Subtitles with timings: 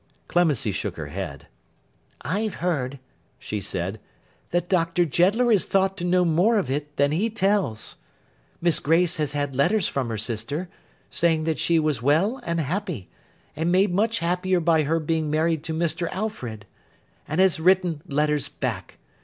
[0.27, 1.45] Clemency shook her head.
[2.21, 2.97] 'I've heard,'
[3.37, 3.99] she said,
[4.49, 7.97] 'that Doctor Jeddler is thought to know more of it than he tells.
[8.61, 10.69] Miss Grace has had letters from her sister,
[11.11, 13.11] saying that she was well and happy,
[13.55, 16.09] and made much happier by her being married to Mr.
[16.11, 16.65] Alfred:
[17.27, 18.97] and has written letters back.